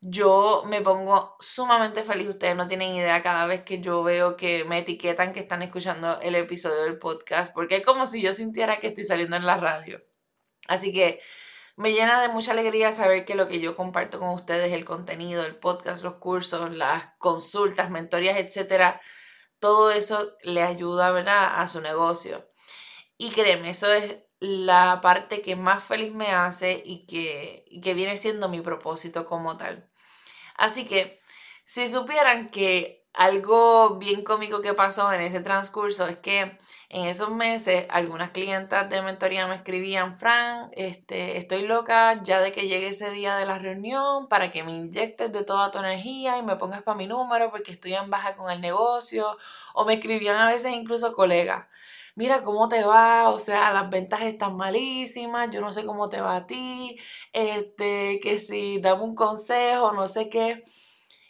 Yo 0.00 0.62
me 0.66 0.80
pongo 0.80 1.36
sumamente 1.40 2.04
feliz, 2.04 2.28
ustedes 2.28 2.54
no 2.54 2.68
tienen 2.68 2.94
idea 2.94 3.22
cada 3.22 3.46
vez 3.46 3.62
que 3.62 3.80
yo 3.80 4.02
veo 4.04 4.36
que 4.36 4.64
me 4.64 4.78
etiquetan 4.78 5.32
que 5.32 5.40
están 5.40 5.62
escuchando 5.62 6.20
el 6.20 6.36
episodio 6.36 6.84
del 6.84 6.98
podcast, 6.98 7.52
porque 7.52 7.78
es 7.78 7.84
como 7.84 8.06
si 8.06 8.22
yo 8.22 8.32
sintiera 8.32 8.78
que 8.78 8.88
estoy 8.88 9.04
saliendo 9.04 9.36
en 9.36 9.46
la 9.46 9.56
radio. 9.56 10.00
Así 10.68 10.92
que 10.92 11.20
me 11.76 11.92
llena 11.92 12.22
de 12.22 12.28
mucha 12.28 12.52
alegría 12.52 12.92
saber 12.92 13.24
que 13.24 13.34
lo 13.34 13.48
que 13.48 13.60
yo 13.60 13.76
comparto 13.76 14.20
con 14.20 14.30
ustedes, 14.30 14.72
el 14.72 14.84
contenido, 14.84 15.44
el 15.44 15.56
podcast, 15.56 16.04
los 16.04 16.14
cursos, 16.14 16.72
las 16.72 17.08
consultas, 17.18 17.90
mentorías, 17.90 18.38
etcétera, 18.38 19.00
todo 19.58 19.90
eso 19.90 20.36
le 20.42 20.62
ayuda 20.62 21.10
¿verdad? 21.10 21.60
a 21.60 21.68
su 21.68 21.80
negocio. 21.80 22.48
Y 23.16 23.30
créeme, 23.30 23.70
eso 23.70 23.92
es 23.92 24.16
la 24.40 25.00
parte 25.00 25.42
que 25.42 25.56
más 25.56 25.82
feliz 25.82 26.12
me 26.14 26.32
hace 26.32 26.82
y 26.84 27.06
que, 27.06 27.64
que 27.82 27.94
viene 27.94 28.16
siendo 28.16 28.48
mi 28.48 28.60
propósito 28.60 29.26
como 29.26 29.56
tal. 29.56 29.88
Así 30.56 30.86
que, 30.86 31.20
si 31.64 31.88
supieran 31.88 32.50
que 32.50 32.98
algo 33.18 33.96
bien 33.98 34.22
cómico 34.22 34.62
que 34.62 34.74
pasó 34.74 35.12
en 35.12 35.20
ese 35.20 35.40
transcurso 35.40 36.06
es 36.06 36.18
que 36.18 36.56
en 36.88 37.06
esos 37.06 37.30
meses 37.30 37.86
algunas 37.90 38.30
clientas 38.30 38.88
de 38.88 39.02
mentoría 39.02 39.48
me 39.48 39.56
escribían, 39.56 40.16
Fran, 40.16 40.70
este, 40.72 41.36
estoy 41.36 41.66
loca 41.66 42.22
ya 42.22 42.40
de 42.40 42.52
que 42.52 42.68
llegue 42.68 42.88
ese 42.88 43.10
día 43.10 43.36
de 43.36 43.44
la 43.44 43.58
reunión 43.58 44.28
para 44.28 44.52
que 44.52 44.62
me 44.62 44.72
inyectes 44.72 45.32
de 45.32 45.42
toda 45.42 45.72
tu 45.72 45.78
energía 45.78 46.38
y 46.38 46.42
me 46.44 46.54
pongas 46.56 46.82
para 46.82 46.96
mi 46.96 47.08
número 47.08 47.50
porque 47.50 47.72
estoy 47.72 47.94
en 47.94 48.08
baja 48.08 48.36
con 48.36 48.52
el 48.52 48.60
negocio. 48.60 49.36
O 49.74 49.84
me 49.84 49.94
escribían 49.94 50.36
a 50.36 50.46
veces 50.46 50.72
incluso 50.72 51.14
colegas, 51.14 51.66
mira 52.18 52.42
cómo 52.42 52.68
te 52.68 52.82
va, 52.84 53.28
o 53.30 53.38
sea, 53.38 53.72
las 53.72 53.90
ventas 53.90 54.22
están 54.22 54.56
malísimas, 54.56 55.50
yo 55.50 55.60
no 55.60 55.70
sé 55.72 55.84
cómo 55.86 56.08
te 56.08 56.20
va 56.20 56.36
a 56.36 56.46
ti, 56.48 56.98
este, 57.32 58.18
que 58.20 58.40
si 58.40 58.80
dame 58.80 59.04
un 59.04 59.14
consejo, 59.14 59.92
no 59.92 60.08
sé 60.08 60.28
qué. 60.28 60.64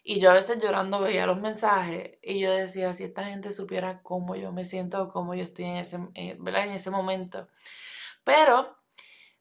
Y 0.04 0.21
yo 0.21 0.30
a 0.30 0.35
veces 0.35 0.59
llorando 0.62 1.00
veía 1.00 1.26
los 1.26 1.40
mensajes 1.40 2.18
y 2.23 2.40
yo 2.40 2.50
decía, 2.52 2.95
si 2.95 3.04
esta 3.04 3.25
gente 3.25 3.52
supiera 3.52 4.02
cómo 4.02 4.35
yo 4.37 4.52
me 4.52 4.64
siento, 4.64 5.11
cómo 5.11 5.35
yo 5.35 5.45
estoy 5.45 5.66
en 5.66 5.76
ese, 5.76 5.99
eh, 6.14 6.38
en 6.40 6.71
ese 6.71 6.90
momento. 6.90 7.49
Pero 8.25 8.76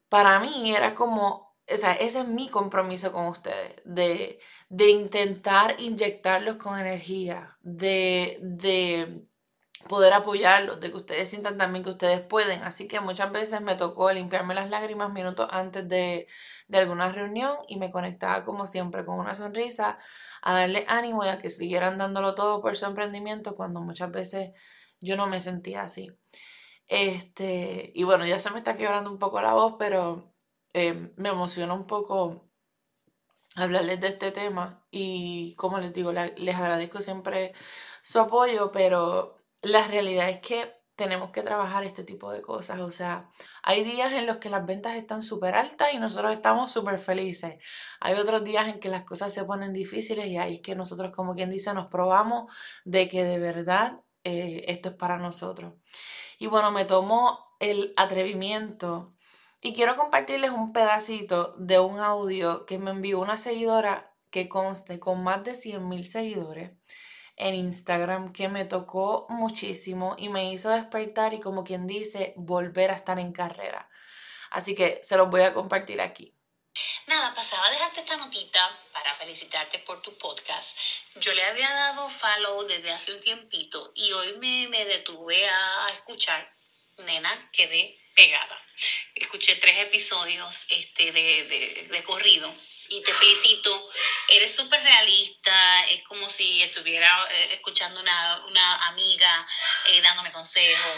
para 0.10 0.40
mí 0.42 0.76
era 0.76 0.96
como, 0.96 1.56
o 1.70 1.78
sea, 1.78 1.94
ese 1.94 2.22
es 2.22 2.28
mi 2.28 2.50
compromiso 2.50 3.14
con 3.14 3.28
ustedes, 3.28 3.76
de, 3.86 4.40
de 4.70 4.90
intentar 4.90 5.80
inyectarlos 5.80 6.58
con 6.58 6.80
energía, 6.80 7.58
de, 7.62 8.40
de 8.42 9.28
poder 9.88 10.14
apoyarlos, 10.14 10.80
de 10.80 10.92
que 10.92 10.98
ustedes 10.98 11.30
sientan 11.30 11.58
también 11.58 11.84
que 11.84 11.92
ustedes 11.92 12.22
pueden. 12.22 12.64
Así 12.64 12.88
que 12.88 13.00
muchas 13.00 13.32
veces 13.32 13.62
me 13.62 13.76
tocó 13.76 14.12
limpiarme 14.12 14.56
las 14.56 14.70
lágrimas 14.70 15.12
minutos 15.12 15.48
antes 15.52 15.88
de, 15.88 16.28
de 16.68 16.78
alguna 16.78 17.12
reunión 17.12 17.58
y 17.68 17.78
me 17.78 17.92
conectaba 17.92 18.46
como 18.46 18.68
siempre 18.68 19.06
con 19.06 19.20
una 19.20 19.36
sonrisa 19.36 19.98
a 20.42 20.54
darle 20.54 20.86
ánimo 20.88 21.26
y 21.26 21.30
a 21.30 21.40
que 21.40 21.50
siguieran 21.50 21.98
dándolo 21.98 22.36
todo 22.36 22.62
por 22.62 22.76
su 22.78 22.86
emprendimiento 22.86 23.56
cuando 23.56 23.82
muchas 23.82 24.12
veces 24.12 24.52
yo 25.00 25.16
no 25.18 25.28
me 25.28 25.40
sentía 25.40 25.84
así. 25.84 26.12
Este, 26.88 27.92
y 27.96 28.04
bueno, 28.04 28.26
ya 28.26 28.40
se 28.40 28.50
me 28.52 28.58
está 28.58 28.78
quebrando 28.78 29.12
un 29.12 29.20
poco 29.20 29.42
la 29.42 29.54
voz, 29.54 29.76
pero 29.80 30.34
eh, 30.74 31.12
me 31.18 31.30
emociona 31.30 31.74
un 31.74 31.88
poco 31.88 32.50
hablarles 33.56 34.00
de 34.02 34.08
este 34.10 34.32
tema 34.32 34.86
y 34.92 35.56
como 35.56 35.80
les 35.80 35.94
digo, 35.94 36.12
les 36.14 36.56
agradezco 36.56 37.02
siempre 37.02 37.54
su 38.04 38.20
apoyo, 38.20 38.72
pero 38.72 39.37
la 39.62 39.88
realidad 39.88 40.30
es 40.30 40.40
que 40.40 40.78
tenemos 40.98 41.30
que 41.30 41.44
trabajar 41.44 41.84
este 41.84 42.04
tipo 42.04 42.32
de 42.32 42.42
cosas. 42.42 42.80
O 42.80 42.92
sea, 42.92 43.30
hay 43.62 43.84
días 43.84 44.12
en 44.14 44.26
los 44.26 44.38
que 44.38 44.50
las 44.50 44.66
ventas 44.66 44.96
están 44.96 45.22
súper 45.22 45.54
altas 45.56 45.94
y 45.94 46.00
nosotros 46.00 46.34
estamos 46.34 46.72
súper 46.72 46.98
felices. 46.98 47.64
Hay 48.00 48.16
otros 48.16 48.44
días 48.44 48.68
en 48.68 48.80
que 48.80 48.90
las 48.90 49.04
cosas 49.04 49.32
se 49.32 49.46
ponen 49.46 49.74
difíciles 49.74 50.26
y 50.26 50.38
ahí 50.38 50.56
es 50.56 50.62
que 50.62 50.76
nosotros, 50.76 51.14
como 51.16 51.36
quien 51.36 51.52
dice, 51.52 51.74
nos 51.74 51.88
probamos 51.88 52.52
de 52.84 53.08
que 53.08 53.24
de 53.24 53.38
verdad 53.38 54.02
eh, 54.24 54.66
esto 54.68 54.90
es 54.90 54.96
para 54.96 55.20
nosotros. 55.20 55.76
Y 56.40 56.48
bueno, 56.48 56.72
me 56.72 56.86
tomo 56.86 57.56
el 57.60 57.94
atrevimiento 57.96 59.14
y 59.62 59.74
quiero 59.74 59.96
compartirles 59.98 60.50
un 60.50 60.74
pedacito 60.74 61.54
de 61.60 61.80
un 61.80 62.00
audio 62.00 62.66
que 62.66 62.80
me 62.80 62.90
envió 62.90 63.20
una 63.20 63.38
seguidora 63.38 64.16
que 64.32 64.50
conste 64.50 65.00
con 65.00 65.24
más 65.24 65.44
de 65.44 65.54
100.000 65.54 66.04
seguidores 66.04 66.72
en 67.38 67.54
Instagram 67.56 68.34
que 68.34 68.50
me 68.50 68.66
tocó 68.66 69.28
muchísimo 69.30 70.16
y 70.18 70.30
me 70.30 70.52
hizo 70.52 70.70
despertar 70.70 71.34
y 71.34 71.40
como 71.40 71.64
quien 71.64 71.88
dice, 71.88 72.34
volver 72.36 72.92
a 72.92 72.96
estar 72.96 73.20
en 73.20 73.32
carrera. 73.32 73.90
Así 74.50 74.76
que 74.76 75.00
se 75.04 75.18
los 75.18 75.30
voy 75.30 75.44
a 75.44 75.54
compartir 75.54 76.02
aquí. 76.02 76.34
Nada, 77.08 77.34
pasaba 77.34 77.66
a 77.66 77.72
dejarte 77.72 78.02
esta 78.02 78.18
notita 78.18 78.80
para 78.92 79.14
felicitarte 79.16 79.80
por 79.80 80.02
tu 80.02 80.16
podcast. 80.18 80.78
Yo 81.16 81.34
le 81.34 81.44
había 81.44 81.70
dado 81.70 82.10
follow 82.10 82.64
desde 82.68 82.92
hace 82.92 83.14
un 83.14 83.20
tiempito 83.20 83.92
y 83.96 84.12
hoy 84.12 84.38
me, 84.38 84.68
me 84.70 84.86
detuve 84.86 85.48
a 85.48 85.88
escuchar. 85.94 86.56
Nena, 86.98 87.50
quedé 87.52 87.96
pegada. 88.16 88.66
Escuché 89.16 89.56
tres 89.56 89.78
episodios 89.80 90.66
este, 90.70 91.12
de, 91.12 91.44
de, 91.44 91.88
de 91.92 92.04
corrido 92.04 92.52
y 92.90 93.02
te 93.04 93.14
felicito. 93.14 93.90
Eres 94.30 94.56
súper 94.56 94.82
realista, 94.82 95.86
es 95.86 96.04
como 96.04 96.30
si 96.30 96.62
estuviera 96.62 97.08
eh, 97.32 97.50
escuchando 97.54 98.00
una, 98.00 98.46
una 98.48 98.76
amiga 98.88 99.48
eh, 99.88 100.02
dándome 100.02 100.32
consejo, 100.32 100.90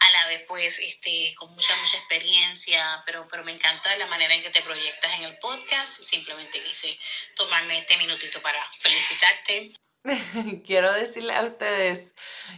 a 0.00 0.10
la 0.12 0.26
vez 0.28 0.44
pues 0.46 0.78
este, 0.78 1.34
con 1.36 1.50
mucha, 1.54 1.76
mucha 1.76 1.98
experiencia, 1.98 3.02
pero, 3.04 3.26
pero 3.28 3.44
me 3.44 3.52
encanta 3.52 3.96
la 3.96 4.06
manera 4.06 4.34
en 4.34 4.42
que 4.42 4.50
te 4.50 4.62
proyectas 4.62 5.14
en 5.18 5.24
el 5.24 5.38
podcast. 5.38 6.02
Simplemente 6.02 6.62
quise 6.62 6.98
tomarme 7.34 7.78
este 7.78 7.96
minutito 7.96 8.40
para 8.40 8.62
felicitarte. 8.80 9.72
Quiero 10.64 10.92
decirle 10.92 11.34
a 11.34 11.42
ustedes, 11.42 12.12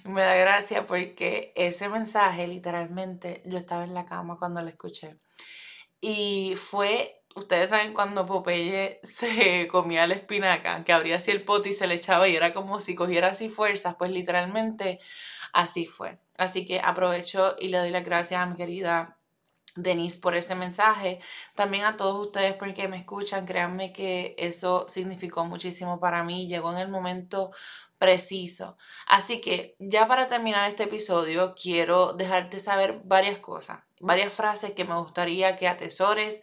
me 0.04 0.23
da 0.23 0.35
gracia 0.35 0.87
porque 0.87 1.52
ese 1.56 1.88
mensaje 1.88 2.47
literalmente 2.47 3.42
yo 3.44 3.59
estaba 3.59 3.85
en 3.85 3.94
la 3.94 4.04
cama 4.04 4.37
cuando 4.38 4.62
lo 4.62 4.68
escuché 4.68 5.16
y 6.00 6.54
fue 6.56 7.19
Ustedes 7.40 7.70
saben 7.70 7.94
cuando 7.94 8.26
Popeye 8.26 9.00
se 9.02 9.66
comía 9.68 10.06
la 10.06 10.14
espinaca, 10.14 10.85
que 10.85 10.92
abría 10.92 11.16
así 11.16 11.30
el 11.30 11.42
pote 11.42 11.70
y 11.70 11.75
se 11.75 11.87
le 11.87 11.94
echaba 11.94 12.28
y 12.28 12.37
era 12.37 12.52
como 12.52 12.80
si 12.80 12.94
cogiera 12.94 13.28
así 13.28 13.49
fuerzas, 13.49 13.94
pues 13.99 14.11
literalmente 14.11 15.00
así 15.54 15.87
fue. 15.87 16.18
Así 16.37 16.66
que 16.66 16.80
aprovecho 16.80 17.56
y 17.59 17.68
le 17.68 17.78
doy 17.78 17.90
las 17.90 18.04
gracias 18.04 18.40
a 18.42 18.47
mi 18.47 18.56
querida 18.56 19.16
Denise, 19.75 20.20
por 20.20 20.35
ese 20.35 20.54
mensaje. 20.54 21.20
También 21.54 21.85
a 21.85 21.97
todos 21.97 22.26
ustedes 22.26 22.54
porque 22.56 22.88
me 22.88 22.99
escuchan. 22.99 23.47
Créanme 23.47 23.92
que 23.92 24.35
eso 24.38 24.87
significó 24.88 25.44
muchísimo 25.47 25.99
para 25.99 26.23
mí. 26.23 26.47
Llegó 26.47 26.73
en 26.73 26.78
el 26.78 26.88
momento 26.88 27.52
preciso. 27.99 28.78
Así 29.06 29.40
que 29.40 29.76
ya 29.78 30.09
para 30.09 30.26
terminar 30.26 30.68
este 30.68 30.85
episodio, 30.85 31.54
quiero 31.54 32.14
dejarte 32.14 32.59
saber 32.59 33.00
varias 33.04 33.38
cosas, 33.38 33.80
varias 34.00 34.32
frases 34.32 34.73
que 34.73 34.87
me 34.87 34.99
gustaría 34.99 35.56
que 35.56 35.68
atesores 35.68 36.42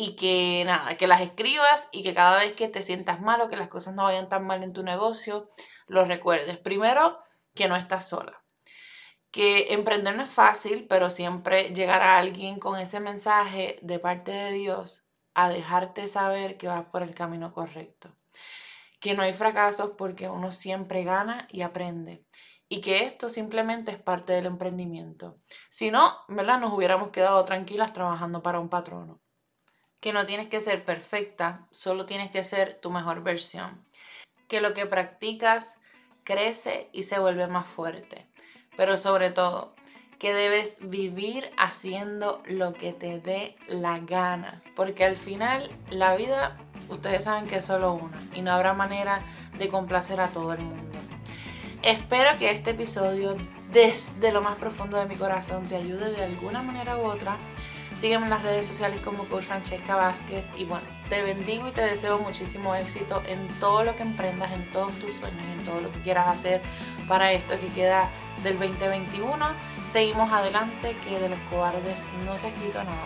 y 0.00 0.14
que 0.14 0.62
nada, 0.64 0.96
que 0.96 1.08
las 1.08 1.20
escribas 1.20 1.88
y 1.90 2.04
que 2.04 2.14
cada 2.14 2.38
vez 2.38 2.52
que 2.52 2.68
te 2.68 2.84
sientas 2.84 3.20
mal 3.20 3.40
o 3.40 3.48
que 3.48 3.56
las 3.56 3.66
cosas 3.66 3.94
no 3.94 4.04
vayan 4.04 4.28
tan 4.28 4.46
mal 4.46 4.62
en 4.62 4.72
tu 4.72 4.84
negocio, 4.84 5.50
lo 5.88 6.04
recuerdes. 6.04 6.56
Primero, 6.58 7.18
que 7.54 7.66
no 7.66 7.74
estás 7.74 8.08
sola 8.08 8.40
que 9.30 9.74
emprender 9.74 10.16
no 10.16 10.22
es 10.22 10.30
fácil, 10.30 10.86
pero 10.88 11.10
siempre 11.10 11.74
llegar 11.74 12.02
a 12.02 12.18
alguien 12.18 12.58
con 12.58 12.78
ese 12.78 13.00
mensaje 13.00 13.78
de 13.82 13.98
parte 13.98 14.32
de 14.32 14.52
Dios 14.52 15.06
a 15.34 15.48
dejarte 15.50 16.08
saber 16.08 16.56
que 16.56 16.68
vas 16.68 16.86
por 16.86 17.02
el 17.02 17.14
camino 17.14 17.52
correcto. 17.52 18.10
Que 19.00 19.14
no 19.14 19.22
hay 19.22 19.32
fracasos 19.32 19.94
porque 19.96 20.28
uno 20.28 20.50
siempre 20.50 21.04
gana 21.04 21.46
y 21.50 21.62
aprende. 21.62 22.24
Y 22.68 22.80
que 22.80 23.04
esto 23.04 23.28
simplemente 23.28 23.92
es 23.92 23.98
parte 23.98 24.32
del 24.32 24.46
emprendimiento. 24.46 25.38
Si 25.70 25.90
no, 25.90 26.14
¿verdad? 26.28 26.58
Nos 26.58 26.72
hubiéramos 26.72 27.10
quedado 27.10 27.44
tranquilas 27.44 27.92
trabajando 27.92 28.42
para 28.42 28.60
un 28.60 28.68
patrono. 28.68 29.20
Que 30.00 30.12
no 30.12 30.26
tienes 30.26 30.48
que 30.48 30.60
ser 30.60 30.84
perfecta, 30.84 31.66
solo 31.70 32.06
tienes 32.06 32.30
que 32.30 32.44
ser 32.44 32.78
tu 32.80 32.90
mejor 32.90 33.22
versión. 33.22 33.82
Que 34.48 34.60
lo 34.60 34.74
que 34.74 34.86
practicas 34.86 35.78
crece 36.24 36.88
y 36.92 37.04
se 37.04 37.18
vuelve 37.18 37.46
más 37.46 37.66
fuerte 37.66 38.28
pero 38.78 38.96
sobre 38.96 39.30
todo 39.30 39.74
que 40.20 40.32
debes 40.32 40.76
vivir 40.80 41.50
haciendo 41.58 42.40
lo 42.46 42.74
que 42.74 42.92
te 42.92 43.18
dé 43.18 43.56
la 43.66 43.98
gana, 43.98 44.62
porque 44.76 45.04
al 45.04 45.16
final 45.16 45.68
la 45.90 46.14
vida 46.14 46.56
ustedes 46.88 47.24
saben 47.24 47.48
que 47.48 47.56
es 47.56 47.64
solo 47.64 47.94
una 47.94 48.22
y 48.34 48.40
no 48.40 48.52
habrá 48.52 48.74
manera 48.74 49.20
de 49.58 49.68
complacer 49.68 50.20
a 50.20 50.28
todo 50.28 50.52
el 50.52 50.60
mundo. 50.60 50.96
Espero 51.82 52.38
que 52.38 52.52
este 52.52 52.70
episodio 52.70 53.36
desde 53.72 54.30
lo 54.30 54.42
más 54.42 54.56
profundo 54.58 54.96
de 54.96 55.06
mi 55.06 55.16
corazón 55.16 55.66
te 55.66 55.74
ayude 55.74 56.12
de 56.12 56.24
alguna 56.24 56.62
manera 56.62 56.98
u 56.98 57.02
otra. 57.02 57.36
Sígueme 58.00 58.24
en 58.24 58.30
las 58.30 58.42
redes 58.42 58.66
sociales 58.66 59.00
como 59.00 59.24
Coach 59.24 59.44
Francesca 59.44 59.96
Vázquez 59.96 60.48
y 60.56 60.64
bueno, 60.64 60.86
te 61.08 61.20
bendigo 61.22 61.66
y 61.66 61.72
te 61.72 61.80
deseo 61.80 62.20
muchísimo 62.20 62.76
éxito 62.76 63.22
en 63.26 63.48
todo 63.58 63.82
lo 63.82 63.96
que 63.96 64.02
emprendas, 64.02 64.52
en 64.52 64.70
todos 64.70 64.92
tus 65.00 65.14
sueños, 65.14 65.42
en 65.58 65.64
todo 65.64 65.80
lo 65.80 65.90
que 65.90 66.00
quieras 66.02 66.28
hacer 66.28 66.62
para 67.08 67.32
esto 67.32 67.58
que 67.58 67.66
queda 67.68 68.08
del 68.44 68.56
2021. 68.56 69.36
Seguimos 69.92 70.30
adelante, 70.30 70.94
que 71.04 71.18
de 71.18 71.28
los 71.28 71.38
cobardes 71.50 71.98
no 72.24 72.38
se 72.38 72.46
ha 72.46 72.50
escrito 72.50 72.84
nada. 72.84 72.96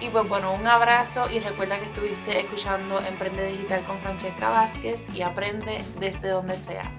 Y 0.00 0.08
pues 0.08 0.28
bueno, 0.28 0.52
un 0.52 0.66
abrazo 0.68 1.28
y 1.28 1.40
recuerda 1.40 1.78
que 1.78 1.86
estuviste 1.86 2.40
escuchando 2.40 3.00
Emprende 3.00 3.46
Digital 3.46 3.82
con 3.84 3.98
Francesca 3.98 4.50
Vázquez 4.50 5.02
y 5.14 5.22
aprende 5.22 5.84
desde 5.98 6.28
donde 6.28 6.58
sea. 6.58 6.90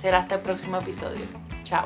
Será 0.00 0.20
hasta 0.20 0.36
el 0.36 0.40
próximo 0.40 0.78
episodio. 0.78 1.26
Chao. 1.62 1.84